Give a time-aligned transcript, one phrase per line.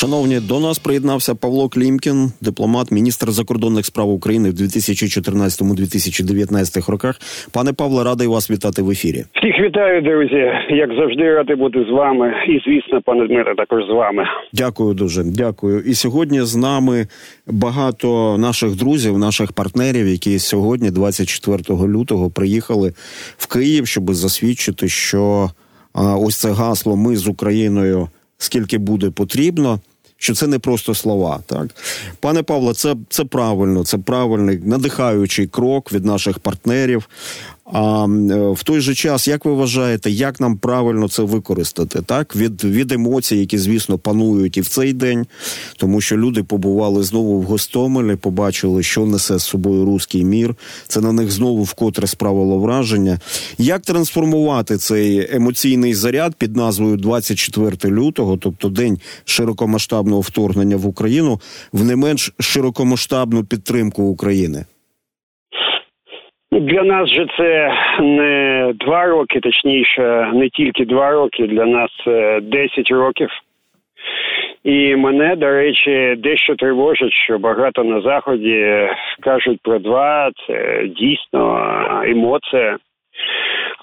[0.00, 7.20] Шановні, до нас приєднався Павло Клімкін, дипломат, міністр закордонних справ України в 2014-2019 роках.
[7.52, 9.24] Пане Павло, радий вас вітати в ефірі.
[9.34, 10.50] Всіх вітаю, друзі.
[10.70, 12.32] Як завжди, радий бути з вами.
[12.48, 14.24] І звісно, пане Дмитре, також з вами.
[14.52, 15.22] Дякую дуже.
[15.24, 15.80] Дякую.
[15.80, 17.06] І сьогодні з нами
[17.46, 22.92] багато наших друзів, наших партнерів, які сьогодні, 24 лютого, приїхали
[23.36, 25.50] в Київ, щоб засвідчити, що
[25.94, 28.08] ось це гасло Ми з Україною
[28.38, 29.80] скільки буде потрібно.
[30.18, 31.66] Що це не просто слова, так
[32.20, 37.08] пане Павло, це це правильно, це правильний надихаючий крок від наших партнерів.
[37.72, 42.02] А е, в той же час, як ви вважаєте, як нам правильно це використати?
[42.02, 45.26] Так, від від емоцій, які, звісно, панують і в цей день,
[45.76, 50.54] тому що люди побували знову в Гостомелі, побачили, що несе з собою руський мір.
[50.88, 53.20] Це на них знову вкотре справило враження.
[53.58, 61.40] Як трансформувати цей емоційний заряд під назвою 24 лютого, тобто день широкомасштабного вторгнення в Україну,
[61.72, 64.64] в не менш широкомасштабну підтримку України?
[66.60, 71.46] Для нас же це не два роки, точніше, не тільки два роки.
[71.46, 71.90] Для нас
[72.42, 73.28] 10 років.
[74.64, 78.88] І мене, до речі, дещо тривожить, що багато на заході
[79.20, 80.30] кажуть про два.
[80.46, 81.72] Це дійсно
[82.06, 82.76] емоція.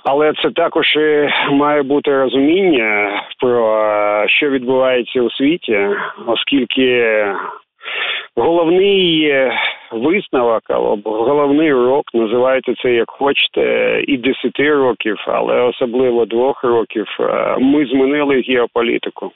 [0.05, 5.87] Але це також і має бути розуміння про що відбувається у світі,
[6.27, 7.25] оскільки
[8.35, 9.33] головний
[9.93, 13.63] висновок або головний урок, називайте це як хочете,
[14.07, 17.07] і 10 років, але особливо двох років.
[17.19, 19.31] Е, ми змінили геополітику.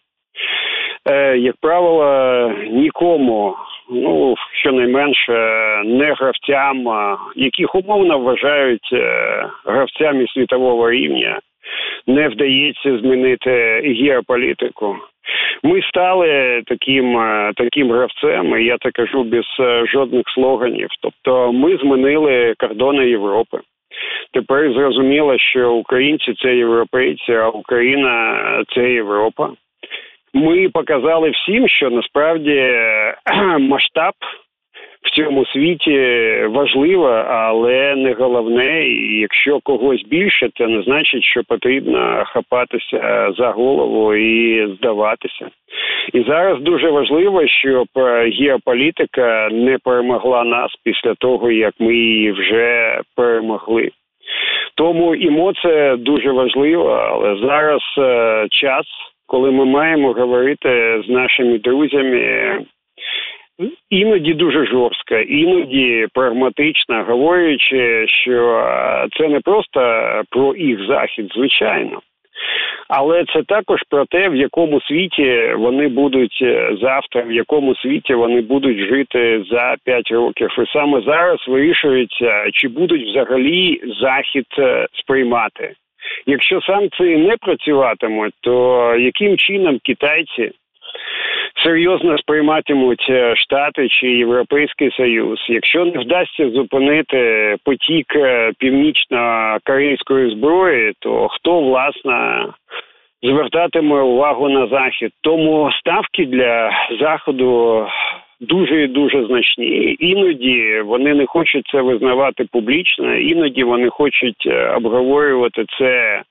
[1.09, 3.55] Е, як правило, нікому,
[3.89, 5.33] ну щонайменше
[5.85, 6.85] не гравцям,
[7.35, 11.39] яких умовно вважають е, гравцями світового рівня,
[12.07, 14.97] не вдається змінити геополітику.
[15.63, 20.87] Ми стали таким е, таким гравцем, і я це кажу без е, жодних слоганів.
[21.01, 23.59] Тобто, ми змінили кордони Європи.
[24.33, 28.39] Тепер зрозуміло, що українці це європейці, а Україна
[28.75, 29.49] це Європа.
[30.33, 33.15] Ми показали всім, що насправді е,
[33.59, 34.13] масштаб
[35.07, 35.99] в цьому світі
[36.47, 38.87] важливо, але не головне.
[38.87, 45.49] І Якщо когось більше, це не значить, що потрібно хапатися за голову і здаватися.
[46.13, 47.87] І зараз дуже важливо, щоб
[48.39, 53.91] геополітика не перемогла нас після того, як ми її вже перемогли.
[54.75, 58.85] Тому емоція дуже важлива, але зараз е, час,
[59.27, 62.65] коли ми маємо говорити з нашими друзями
[63.89, 68.67] Іноді дуже жорстка, іноді прагматична, говорячи, що
[69.17, 69.79] це не просто
[70.29, 72.01] про їх захід, звичайно.
[72.89, 78.13] Але це також про те, в якому світі вони будуть е, завтра, в якому світі
[78.13, 80.49] вони будуть жити за п'ять років.
[80.59, 85.73] І саме зараз вирішується, чи будуть взагалі захід е, сприймати.
[86.25, 90.51] Якщо санкції не працюватимуть, то яким чином китайці
[91.63, 95.45] серйозно сприйматимуть е, Штати чи Європейський Союз.
[95.49, 102.45] Якщо не вдасться зупинити потік е, північно-корейської зброї, то хто власне
[103.23, 105.11] звертатиме увагу на захід?
[105.21, 107.87] Тому ставки для заходу.
[108.39, 109.97] Дуже і дуже значні.
[109.99, 116.21] Іноді вони не хочуть це визнавати публічно, іноді вони хочуть е, обговорювати це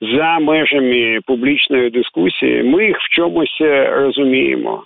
[0.00, 4.82] за межами публічної дискусії, ми їх в чомусь е, розуміємо.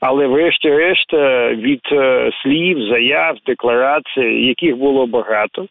[0.00, 5.66] Але, врешті-решт, е, від е, слів, заяв, декларацій, яких було багато,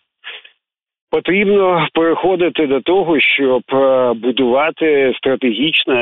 [1.12, 6.02] Потрібно переходити до того, щоб е, будувати стратегічне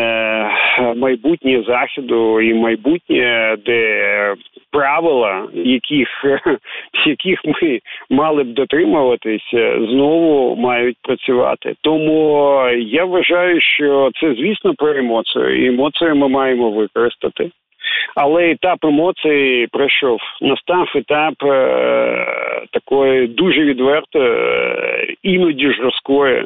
[0.80, 4.36] е, майбутнє заходу і майбутнє, де
[4.72, 6.08] правила, яких
[7.06, 9.52] яких ми мали б дотримуватись,
[9.90, 11.76] знову мають працювати.
[11.82, 15.66] Тому я вважаю, що це звісно про емоцію.
[15.66, 17.52] І емоції ми маємо використати.
[18.16, 20.20] Але етап емоцій пройшов.
[20.42, 22.26] Настав етап е,
[22.72, 26.46] такої дуже відвертої, е, іноді жорсткої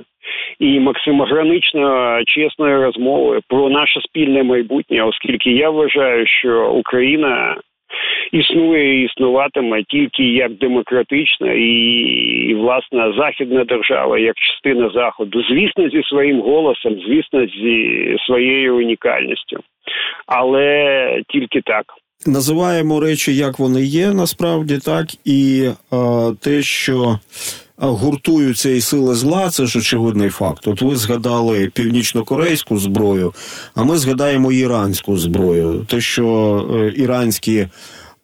[0.60, 7.58] і максимогранично чесної розмови про наше спільне майбутнє, оскільки я вважаю, що Україна.
[8.32, 11.72] Існує і існуватиме тільки як демократична і,
[12.50, 19.64] і власна західна держава, як частина заходу, звісно, зі своїм голосом, звісно, зі своєю унікальністю
[20.28, 21.86] але тільки так.
[22.28, 25.98] Називаємо речі, як вони є, насправді так, і е,
[26.42, 27.20] те, що
[27.78, 30.68] гуртуються і сили зла, це ж очевидний факт.
[30.68, 33.34] От ви згадали північно-корейську зброю,
[33.76, 35.86] а ми згадаємо іранську зброю.
[35.88, 36.26] Те, що
[36.74, 37.68] е, іранські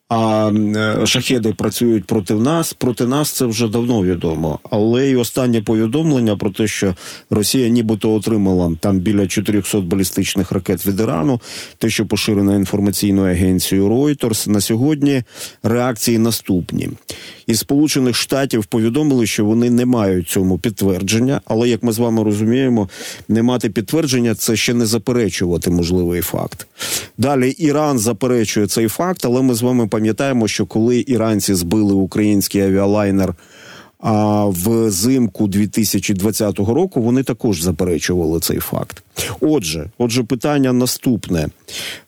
[0.10, 2.74] а е, шахеди працюють проти нас.
[2.74, 4.60] Проти нас це вже давно відомо.
[4.70, 6.96] Але і останнє повідомлення про те, що
[7.30, 11.42] Росія нібито отримала там біля 400 балістичних ракет від Ірану,
[11.78, 15.24] те, що поширено інформаційною агенцією Reuters, на сьогодні
[15.64, 16.90] реакції наступні.
[17.48, 22.24] Із Сполучених Штатів повідомили, що вони не мають цьому підтвердження, але як ми з вами
[22.24, 22.90] розуміємо,
[23.28, 26.68] не мати підтвердження це ще не заперечувати можливий факт.
[27.18, 32.62] Далі Іран заперечує цей факт, але ми з вами пам'ятаємо, що коли іранці збили український
[32.62, 33.36] авіалайнер.
[34.06, 39.04] А взимку 2020 року вони також заперечували цей факт.
[39.42, 41.48] Отже, отже, питання наступне: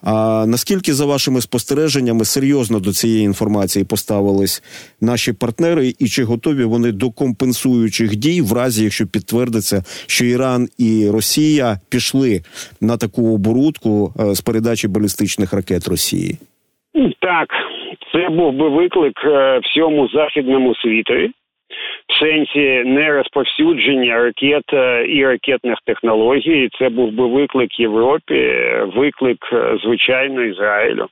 [0.01, 4.63] а наскільки за вашими спостереженнями серйозно до цієї інформації поставились
[5.01, 10.69] наші партнери, і чи готові вони до компенсуючих дій, в разі якщо підтвердиться, що Іран
[10.77, 12.41] і Росія пішли
[12.81, 16.37] на таку оборудку е, з передачі балістичних ракет Росії?
[17.21, 17.47] Так,
[18.15, 21.31] це був би виклик е, всьому західному світові
[22.09, 26.69] в сенсі нерозповсюдження ракет е, і ракетних технологій.
[26.79, 28.65] Це був би виклик Європі,
[28.95, 31.07] виклик е, звичайно Ізраїлю.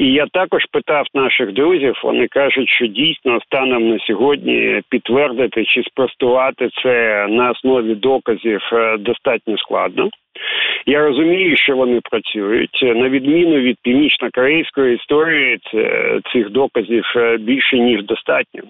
[0.00, 2.00] І я також питав наших друзів.
[2.04, 8.96] Вони кажуть, що дійсно станом на сьогодні підтвердити чи спростувати це на основі доказів е,
[8.98, 10.08] достатньо складно.
[10.86, 15.58] Я розумію, що вони працюють на відміну від північно-корейської історії.
[16.32, 17.04] Цих доказів
[17.38, 18.62] більше ніж достатньо.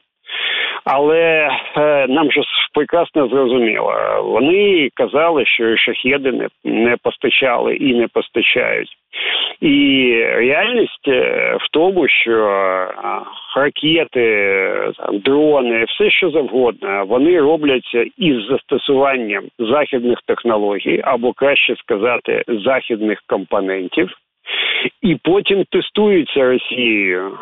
[0.84, 2.42] Але е, нам же
[2.74, 3.94] прекрасно зрозуміло,
[4.24, 8.96] вони казали, що шахеди не, не постачали і не постачають.
[9.60, 12.88] І реальність е, в тому, що е,
[13.56, 23.22] ракети, дрони, все що завгодно, вони робляться із застосуванням західних технологій, або краще сказати, західних
[23.26, 24.10] компонентів,
[25.02, 27.38] і потім тестуються Росією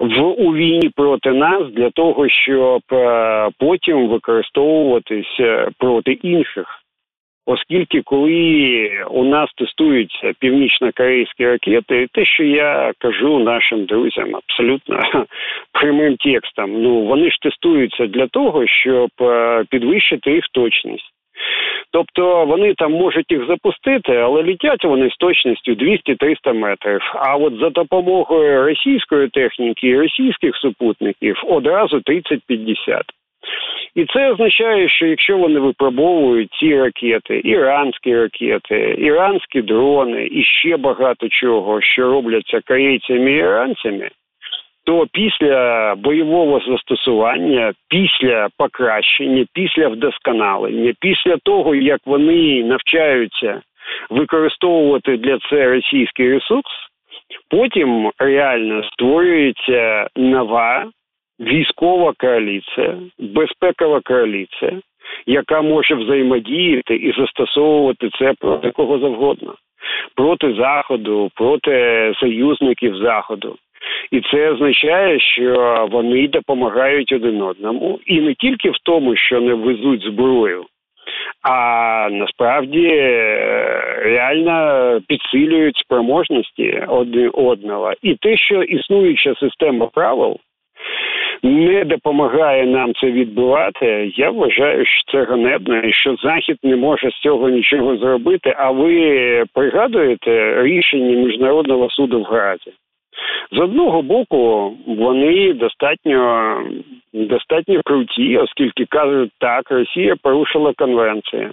[0.00, 6.66] в у війні проти нас для того, щоб е, потім використовуватися проти інших.
[7.50, 15.00] Оскільки коли у нас тестуються північно-корейські ракети, те, що я кажу нашим друзям, абсолютно
[15.72, 21.12] прямим текстом, ну вони ж тестуються для того, щоб е, підвищити їх точність.
[21.92, 27.00] Тобто вони там можуть їх запустити, але літять вони з точністю 200-300 метрів.
[27.14, 33.02] А от за допомогою російської техніки і російських супутників одразу 30-50.
[33.94, 40.76] І це означає, що якщо вони випробовують ці ракети, іранські ракети, іранські дрони і ще
[40.76, 44.10] багато чого, що робляться корейцями і іранцями,
[44.88, 53.60] то після бойового застосування, після покращення, після вдосконалення, після того як вони навчаються
[54.10, 56.70] використовувати для це російський ресурс,
[57.50, 60.86] потім реально створюється нова
[61.40, 64.72] військова коаліція, безпекова коаліція,
[65.26, 69.54] яка може взаємодіяти і застосовувати це проти кого завгодно.
[70.16, 73.56] Проти заходу, проти союзників заходу,
[74.10, 79.54] і це означає, що вони допомагають один одному, і не тільки в тому, що не
[79.54, 80.64] везуть зброю,
[81.42, 83.12] а насправді е,
[84.02, 87.92] реально підсилюють спроможності один одного.
[88.02, 90.38] І те, що існуюча система правил.
[91.42, 94.12] Не допомагає нам це відбувати.
[94.16, 98.54] Я вважаю, що це ганебно і що захід не може з цього нічого зробити.
[98.56, 102.72] А ви пригадуєте рішення міжнародного суду в Гразі?
[103.52, 106.54] З одного боку, вони достатньо
[107.12, 111.50] достатньо круті, оскільки кажуть, так, Росія порушила конвенцію.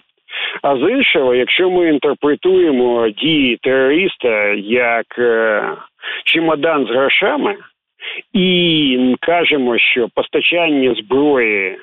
[0.61, 5.63] А з іншого, якщо ми інтерпретуємо дії терориста як е,
[6.25, 7.55] чемодан з грошами
[8.33, 11.77] і кажемо, що постачання зброї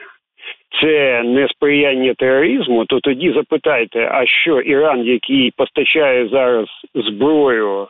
[0.80, 7.88] це не сприяння тероризму, то тоді запитайте, а що Іран, який постачає зараз зброю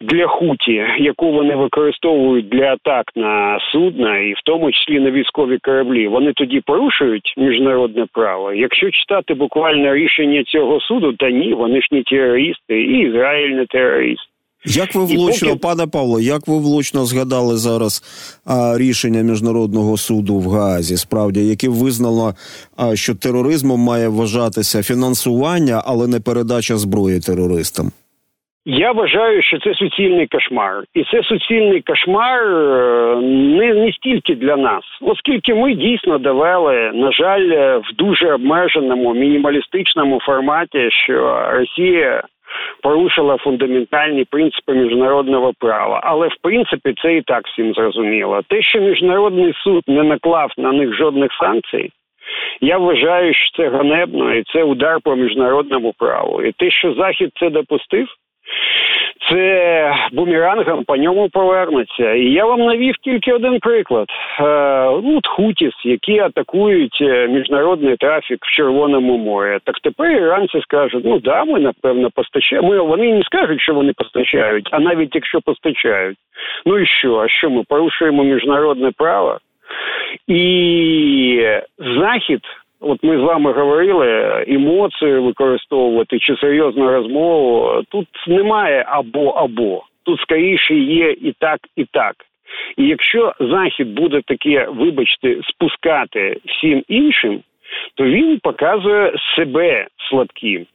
[0.00, 5.58] для хуті, яку вони використовують для атак на судна, і в тому числі на військові
[5.58, 8.52] кораблі, вони тоді порушують міжнародне право.
[8.52, 13.66] Якщо читати буквально рішення цього суду, та ні, вони ж не терористи, і Ізраїль не
[13.66, 14.28] терорист.
[14.64, 15.60] Як ви влучно, поки...
[15.60, 18.02] пане Павло, як ви влучно згадали зараз
[18.44, 22.34] а, рішення міжнародного суду в Гаазі, справді, яке визнало,
[22.76, 27.92] а, що тероризмом має вважатися фінансування, але не передача зброї терористам?
[28.68, 34.56] Я вважаю, що це суцільний кошмар, і це суцільний кошмар е, не не стільки для
[34.56, 42.22] нас, оскільки ми дійсно довели, на жаль, в дуже обмеженому мінімалістичному форматі, що Росія
[42.82, 46.00] порушила фундаментальні принципи міжнародного права.
[46.04, 48.40] Але в принципі це і так всім зрозуміло.
[48.48, 51.90] Те, що міжнародний суд не наклав на них жодних санкцій.
[52.60, 56.42] Я вважаю, що це ганебно і це удар по міжнародному праву.
[56.42, 58.08] І те, що Захід це допустив,
[59.30, 62.12] це бумерангом по ньому повернеться.
[62.12, 64.08] І я вам навів тільки один приклад:
[64.40, 64.44] е,
[65.04, 69.58] ну, Хутіс, які атакують е, міжнародний трафік в Червоному морі.
[69.64, 72.68] Так тепер іранці скажуть: ну да, ми напевно постачаємо.
[72.68, 76.18] Ми вони не скажуть, що вони постачають, а навіть якщо постачають.
[76.66, 77.16] Ну і що?
[77.16, 79.38] А що ми порушуємо міжнародне право?
[80.26, 82.40] І захід
[82.80, 87.82] От ми з вами говорили емоції використовувати чи серйозну розмову.
[87.90, 92.14] Тут немає або або тут скоріше є і так, і так.
[92.76, 97.40] І якщо захід буде таке, вибачте, спускати всім іншим,
[97.94, 100.66] то він показує себе слабким.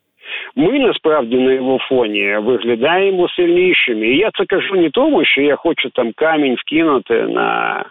[0.55, 4.07] Ми насправді на його фоні виглядаємо сильнішими.
[4.07, 7.83] І я це кажу не тому, що я хочу там камінь вкинути на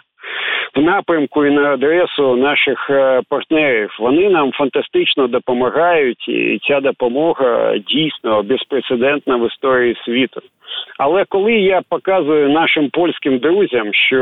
[0.75, 3.97] в напрямку і на адресу наших е, партнерів.
[4.01, 10.41] Вони нам фантастично допомагають, і ця допомога дійсно безпрецедентна в історії світу.
[10.99, 14.19] Але коли я показую нашим польським друзям, що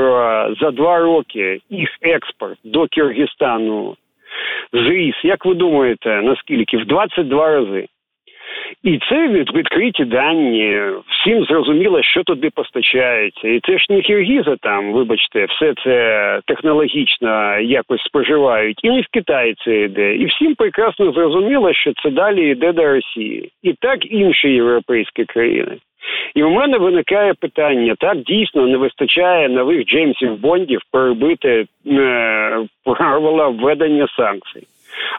[0.60, 3.96] за два роки їх експорт до Киргизстану
[4.72, 7.86] зріс, як ви думаєте, наскільки в 22 рази?
[8.82, 10.80] І це відкриті дані.
[11.08, 13.48] Всім зрозуміло, що туди постачається.
[13.48, 18.80] І це ж не Киргізи там, вибачте, все це технологічно якось споживають.
[18.84, 20.14] І не в Китаї це йде.
[20.14, 23.50] І всім прекрасно зрозуміло, що це далі йде до Росії.
[23.62, 25.76] І так інші європейські країни.
[26.34, 33.48] І у мене виникає питання: так дійсно не вистачає нових Джеймсів Бондів перебити е, правила
[33.48, 34.66] введення санкцій.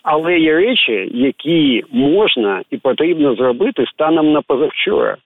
[0.03, 5.17] Але є речі, які можна і потрібно зробити станом на позавчора.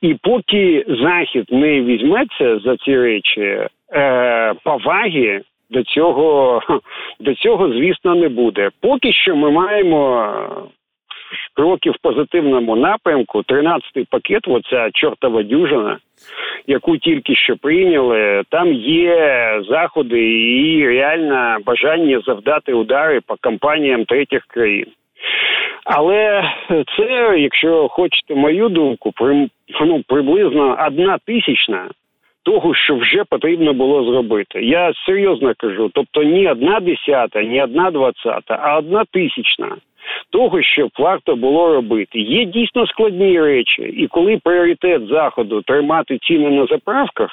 [0.00, 3.58] І поки захід не візьметься за ці речі,
[3.92, 6.62] е, поваги до цього,
[7.20, 8.70] до цього, звісно, не буде.
[8.80, 10.32] Поки що ми маємо
[11.54, 13.38] кроки в позитивному напрямку.
[13.38, 15.98] 13-й пакет, оця чортова дюжина,
[16.66, 18.42] яку тільки що прийняли.
[18.48, 24.86] Там є заходи і реальне бажання завдати удари по компаніям третіх країн.
[25.84, 29.12] Але це, якщо хочете мою думку,
[29.80, 31.88] ну, приблизно одна тисячна
[32.44, 34.62] того, що вже потрібно було зробити.
[34.62, 39.76] Я серйозно кажу, тобто ні одна десята, ні одна двадцята, а одна тисячна
[40.30, 42.20] того, що варто було робити.
[42.20, 47.30] Є дійсно складні речі, і коли пріоритет заходу тримати ціни на заправках.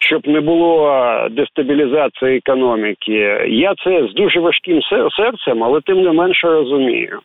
[0.00, 4.80] Щоб не було дестабілізації економіки, я це з дуже важким
[5.16, 7.20] серцем, але тим не менше розумію.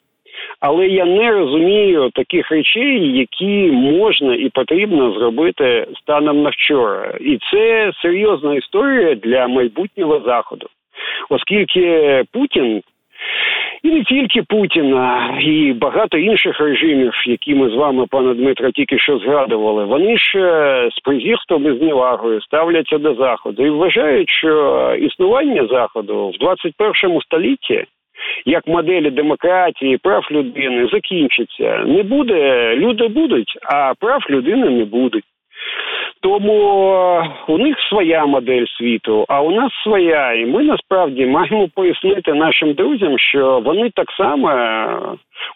[0.60, 7.40] Але я не розумію таких речей, які можна і потрібно зробити станом на вчора, і
[7.52, 10.68] це серйозна історія для майбутнього заходу,
[11.30, 12.82] оскільки Путін
[13.84, 19.00] і не тільки Путіна, і багато інших режимів, які ми з вами, пане Дмитро, тільки
[19.00, 24.96] що згадували, вони ж е, з презірством і зневагою ставляться до заходу і вважають, що
[25.00, 27.86] існування заходу в 21 столітті.
[28.46, 35.24] Як моделі демократії, прав людини закінчиться, не буде, люди будуть, а прав людини не будуть.
[36.22, 40.34] Тому е, у них своя модель світу, а у нас своя.
[40.34, 45.00] І ми насправді маємо пояснити нашим друзям, що вони так само е,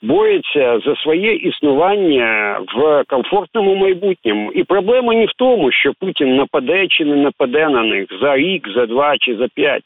[0.01, 4.51] борються за своє існування в комфортному майбутньому.
[4.51, 8.67] І проблема не в тому, що Путін нападе чи не нападе на них за рік,
[8.75, 9.83] за два чи за п'ять.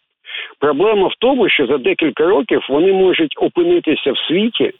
[0.59, 4.71] Проблема в тому, що за декілька років вони можуть опинитися в світі.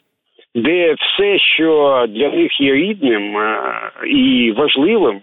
[0.54, 3.62] Де все, що для них є рідним е,
[4.06, 5.20] і важливим,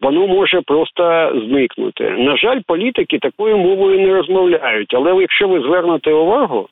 [0.00, 2.10] воно може просто зникнути.
[2.10, 4.94] На жаль, політики такою мовою не розмовляють.
[4.94, 6.68] Але якщо ви звернете увагу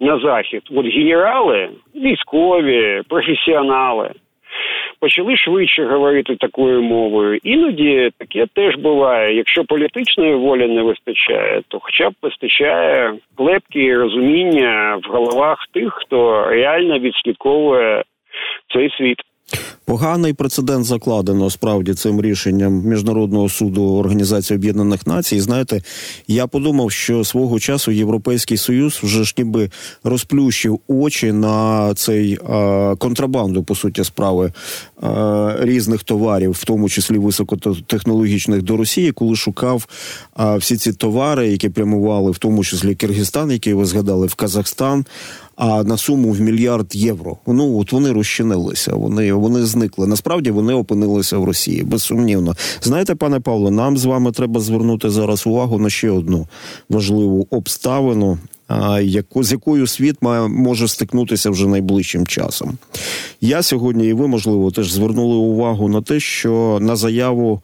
[0.00, 4.10] на захід, от генерали, військові, професіонали.
[5.00, 7.38] Почали швидше говорити такою мовою.
[7.42, 9.36] Іноді таке теж буває.
[9.36, 15.94] Якщо політичної волі не вистачає, то хоча б вистачає клепки і розуміння в головах тих,
[15.94, 18.04] хто реально відслідковує
[18.72, 19.18] цей світ.
[19.86, 25.40] Поганий прецедент закладено справді цим рішенням міжнародного суду Організації Об'єднаних Націй.
[25.40, 25.82] Знаєте,
[26.28, 29.70] я подумав, що свого часу Європейський Союз вже ж ніби
[30.04, 34.52] розплющив очі на цей а, контрабанду, по суті, справи
[35.00, 39.86] а, різних товарів, в тому числі високотехнологічних до Росії, коли шукав
[40.34, 45.04] а, всі ці товари, які прямували, в тому числі Киргизстан, який ви згадали, в Казахстан
[45.56, 47.36] а на суму в мільярд євро.
[47.46, 50.06] Ну от вони розчинилися, вони вони зникли.
[50.06, 51.82] Насправді вони опинилися в Росії.
[51.82, 52.56] Безсумнівно.
[52.82, 56.48] Знаєте, пане Павло, нам з вами треба звернути зараз увагу на ще одну
[56.88, 58.38] важливу обставину.
[59.02, 62.78] Яку з якою світ має може стикнутися вже найближчим часом?
[63.40, 67.60] Я сьогодні і ви можливо теж звернули увагу на те, що на заяву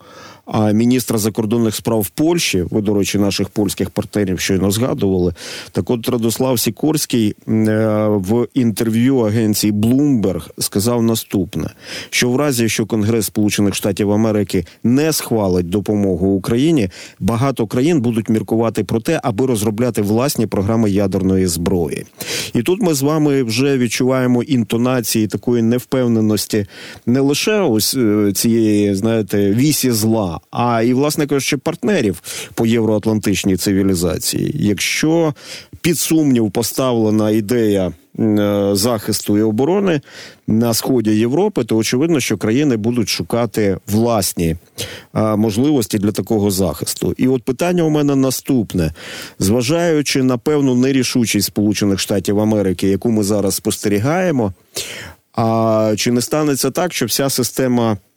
[0.72, 5.34] міністра закордонних справ Польщі, ви, до речі, наших польських партнерів щойно згадували.
[5.72, 11.70] Так от Радослав Сікорський е, в інтерв'ю агенції Bloomberg сказав наступне:
[12.10, 16.88] що в разі, якщо Конгрес Сполучених Штатів Америки не схвалить допомогу Україні,
[17.20, 22.04] багато країн будуть міркувати про те, аби розробляти власні програми ядерної зброї.
[22.54, 26.66] І тут ми з вами вже відчуваємо інтонації такої невпевненості
[27.06, 32.22] не лише ось е, цієї, знаєте, вісі зла а і, власне кажучи, партнерів
[32.54, 34.54] по євроатлантичній цивілізації.
[34.58, 35.34] Якщо
[35.80, 37.92] під сумнів поставлена ідея.
[38.18, 40.00] Е, захисту і оборони
[40.46, 44.56] на сході Європи, то очевидно, що країни будуть шукати власні
[45.14, 47.14] можливості для такого захисту.
[47.16, 48.92] І от питання у мене наступне:
[49.38, 54.52] зважаючи на певну нерішучість Сполучених Штатів Америки, яку ми зараз спостерігаємо,
[55.34, 58.11] а чи не станеться так, що вся система Е,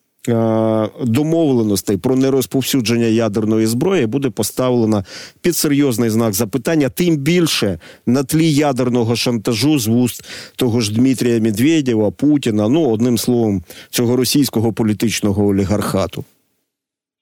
[1.05, 5.03] домовленостей про нерозповсюдження ядерної зброї буде поставлена
[5.43, 10.21] під серйозний знак запитання, тим більше на тлі ядерного шантажу з вуст
[10.59, 16.23] того ж Дмитрія Медведєва, Путіна, ну одним словом, цього російського політичного олігархату.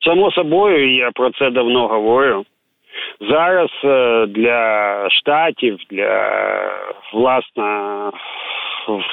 [0.06, 2.46] Само собою, я про це давно говорю.
[3.30, 6.32] Зараз е, для штатів, для
[7.14, 7.72] власне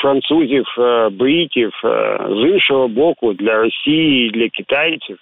[0.03, 5.19] французів, е, бритів е, з іншого боку для Росії, для китайців.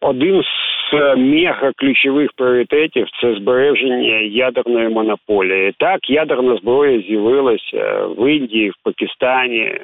[0.00, 5.74] Один з е, мега ключових пріоритетів це збереження ядерної монополії.
[5.78, 9.80] Так, ядерна зброя з'явилася в Індії, в Пакистані.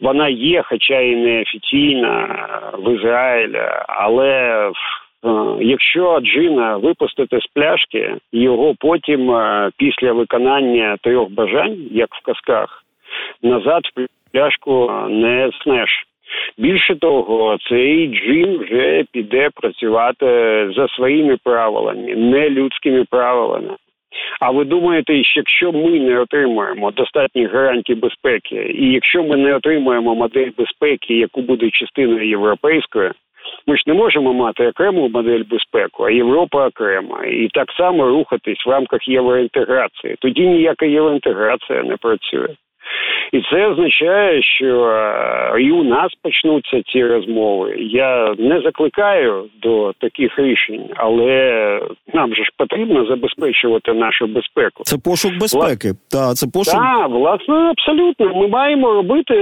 [0.00, 2.38] Вона є, хоча і не офіційна
[2.78, 4.70] в Ізраїлі, але
[5.60, 9.32] Якщо джина випустити з пляшки, його потім
[9.76, 12.84] після виконання трьох бажань, як в казках,
[13.42, 16.06] назад в пляшку не снеш.
[16.58, 20.26] Більше того, цей джин вже піде працювати
[20.76, 23.76] за своїми правилами, не людськими правилами.
[24.40, 29.56] А ви думаєте, що якщо ми не отримаємо достатніх гарантій безпеки, і якщо ми не
[29.56, 33.10] отримаємо модель безпеки, яку буде частиною європейської,
[33.66, 38.66] ми ж не можемо мати окрему модель безпеку, а Європа окрема, і так само рухатись
[38.66, 40.16] в рамках євроінтеграції.
[40.18, 42.48] Тоді ніяка євроінтеграція не працює.
[43.34, 47.76] І це означає, що е, і у нас почнуться ці розмови.
[47.78, 51.80] Я не закликаю до таких рішень, але
[52.14, 54.82] нам же ж потрібно забезпечувати нашу безпеку.
[54.84, 55.88] Це пошук безпеки.
[55.88, 55.96] Вла...
[56.10, 58.34] Та це пошук Так, власне, абсолютно.
[58.34, 59.34] Ми маємо робити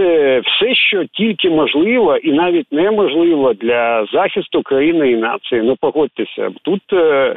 [0.45, 5.63] все, що тільки можливо, і навіть неможливо для захисту країни і нації.
[5.65, 6.83] Ну погодьтеся, тут.
[6.93, 7.37] Е,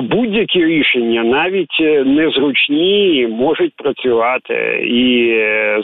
[0.00, 4.54] будь-які рішення, навіть е, незручні, можуть працювати,
[4.88, 5.32] і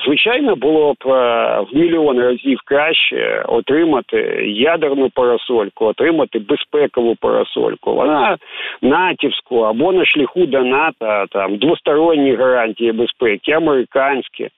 [0.05, 7.95] звичайно було б е, в мільйон разів краще отримати ядерну парасольку, отримати безпекову парасольку.
[7.95, 8.37] Вона
[8.83, 14.49] натівську або на шляху до НАТО, там двосторонні гарантії безпеки, американські,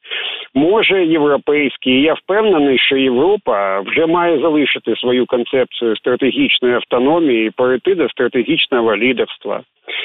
[0.54, 1.90] може європейські.
[1.90, 8.08] І Я впевнений, що Європа вже має залишити свою концепцію стратегічної автономії і перейти до
[8.08, 9.60] стратегічного лідерства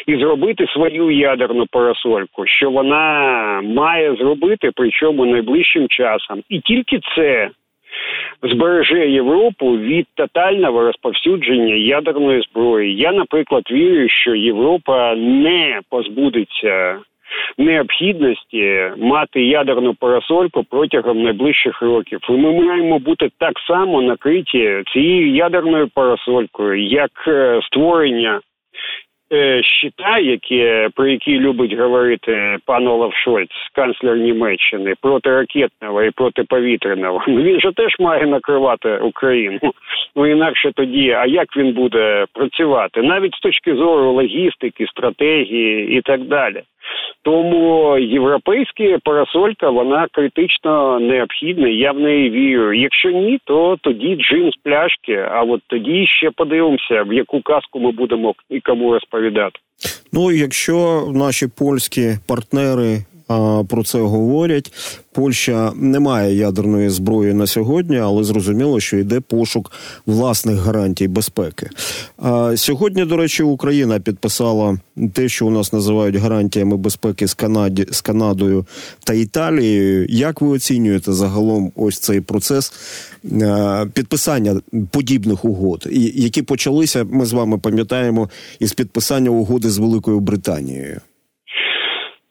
[0.08, 7.50] і зробити свою ядерну парасольку, що вона має зробити, причому найближчим часом, і тільки це.
[8.44, 12.96] Збереже Європу від тотального розповсюдження ядерної зброї.
[12.96, 17.00] Я, наприклад, вірю, що Європа не позбудеться
[17.58, 22.20] необхідності мати ядерну парасольку протягом найближчих років.
[22.30, 28.40] І Ми маємо бути так само накриті цією ядерною парасолькою, як е, створення
[29.64, 37.60] щита, які про які любить говорити пан Олаф Шольц, канцлер Німеччини, протиракетного і протиповітряного, він
[37.60, 39.60] же теж має накривати Україну.
[40.16, 46.02] Ну інакше тоді, а як він буде працювати, навіть з точки зору логістики, стратегії і
[46.02, 46.62] так далі.
[47.22, 51.68] Тому європейська парасолька вона критично необхідна.
[51.68, 52.74] Я в неї вірю.
[52.74, 55.28] Якщо ні, то тоді джин з пляшки.
[55.32, 59.60] А от тоді ще подивимося, в яку казку ми будемо і кому розповідати.
[60.14, 62.98] Ну якщо наші польські партнери
[63.68, 64.74] про це говорять.
[65.12, 69.72] Польща не має ядерної зброї на сьогодні, але зрозуміло, що йде пошук
[70.06, 71.70] власних гарантій безпеки.
[72.56, 74.78] Сьогодні, до речі, Україна підписала
[75.14, 78.66] те, що у нас називають гарантіями безпеки з Канаді з Канадою
[79.04, 80.06] та Італією.
[80.10, 82.74] Як ви оцінюєте загалом ось цей процес
[83.94, 84.62] підписання
[84.92, 87.04] подібних угод, які почалися?
[87.04, 91.02] Ми з вами пам'ятаємо із підписання угоди з Великою Британією?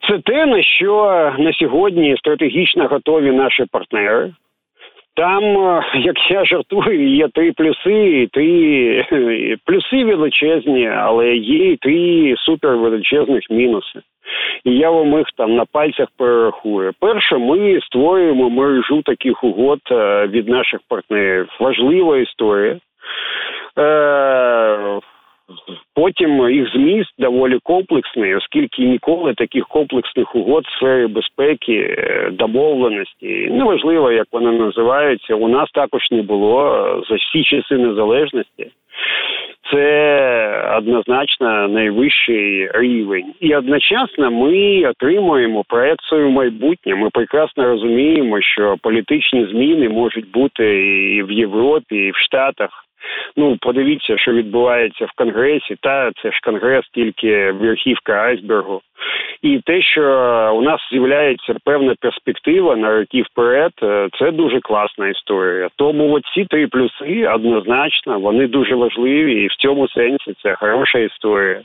[0.09, 4.33] Це те, на що на сьогодні стратегічно готові наші партнери.
[5.17, 12.35] Там, е, як я жартую, є три плюси, три плюси величезні, але є і три
[12.39, 14.01] супер величезних мінуси.
[14.65, 16.93] І я вам їх там на пальцях перерахую.
[17.01, 21.49] Перше, ми створюємо мережу таких угод е, від наших партнерів.
[21.61, 22.77] Важлива історія.
[25.51, 32.31] Е, Потім їх зміст доволі комплексний, оскільки ніколи таких комплексних угод в сфері безпеки, е,
[32.31, 35.35] домовленості неважливо, як вони називаються.
[35.35, 38.71] У нас також не було за всі часи незалежності.
[39.73, 46.95] Це однозначно найвищий рівень, і одночасно ми отримуємо проекцію майбутнє.
[46.95, 52.84] Ми прекрасно розуміємо, що політичні зміни можуть бути і в Європі, і в Штатах.
[53.37, 55.77] Ну, подивіться, що відбувається в Конгресі.
[55.81, 58.81] Та це ж конгрес тільки верхівка айсбергу.
[59.43, 60.03] І те, що
[60.57, 65.69] у нас з'являється певна перспектива на роки вперед, е, це дуже класна історія.
[65.77, 70.99] Тому оці ці три плюси однозначно вони дуже важливі, і в цьому сенсі це хороша
[70.99, 71.61] історія.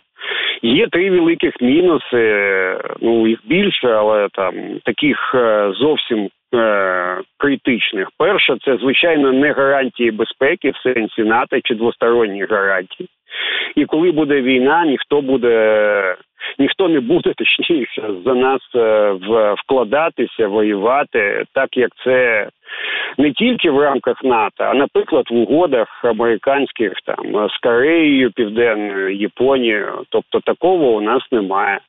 [0.61, 2.51] Є три великих мінуси.
[3.01, 4.53] Ну їх більше, але там
[4.85, 8.07] таких е, зовсім е, критичних.
[8.17, 13.09] Перше, це звичайно не гарантії безпеки в сенсі НАТО чи двосторонні гарантії.
[13.75, 16.15] І коли буде війна, ніхто буде.
[16.59, 19.11] Ніхто не буде точніше за нас е,
[19.57, 22.49] вкладатися, воювати, так як це
[23.17, 30.03] не тільки в рамках НАТО, а наприклад в угодах американських там з Кореєю, Південною, Японією.
[30.09, 31.79] Тобто такого у нас немає.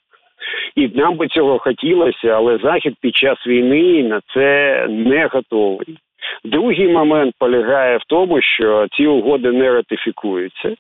[0.77, 5.99] І нам би цього хотілося, але захід під час війни на це не готовий.
[6.45, 10.75] Другий момент полягає в тому, що ці угоди не ратифікуються.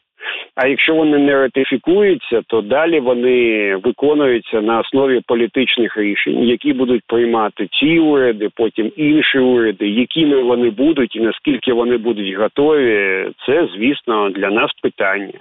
[0.54, 7.02] А якщо вони не ратифікуються, то далі вони виконуються на основі політичних рішень, які будуть
[7.06, 13.68] приймати ці уряди, потім інші уряди, якими вони будуть і наскільки вони будуть готові, це
[13.76, 15.38] звісно для нас питання.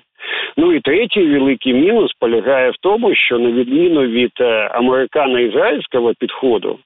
[0.58, 6.80] Ну і третій великий мінус полягає в тому, що на відміну від е, американо-ізраїльського підходу.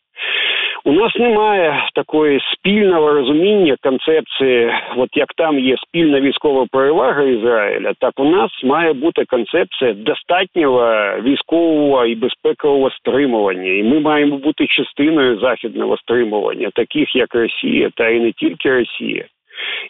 [0.86, 7.93] У нас немає такої спільного розуміння концепції, от як там є спільна військова перевага Ізраїля,
[8.00, 10.86] так у нас має бути концепція достатнього
[11.22, 18.10] військового і безпекового стримування, і ми маємо бути частиною західного стримування, таких як Росія, та
[18.10, 19.26] і не тільки Росія.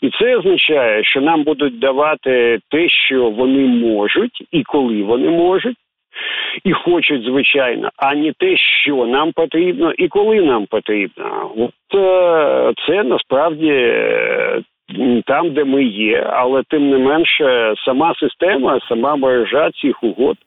[0.02, 5.78] І це означає, що нам будуть давати те, що вони можуть, і коли вони можуть,
[6.64, 11.52] і хочуть, звичайно, а не те, що нам потрібно, і коли нам потрібно.
[11.58, 13.70] От е, це насправді.
[13.70, 14.62] Е,
[15.26, 20.38] там, де ми є, але тим не менше, сама система, сама мережа цих угод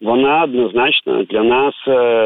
[0.00, 1.74] вона однозначно для нас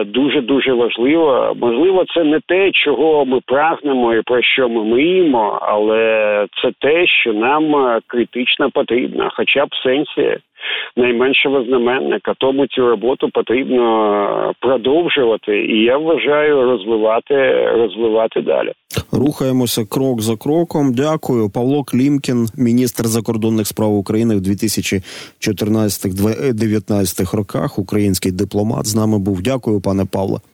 [0.07, 1.55] дуже дуже важлива.
[1.61, 7.07] Можливо, це не те, чого ми прагнемо і про що ми мріємо, але це те,
[7.07, 10.37] що нам е, критично потрібно, хоча б в сенсі
[10.97, 12.35] найменшого знаменника.
[12.39, 17.35] Тому цю роботу потрібно продовжувати, і я вважаю розвивати,
[17.77, 18.73] розвивати далі.
[19.13, 20.95] Рухаємося крок за кроком.
[20.95, 27.79] Дякую, Павло Клімкін, міністр закордонних справ України в 2014-2019 роках.
[27.79, 29.43] Український дипломат з нами був.
[29.43, 30.41] Дякую, пане Павло.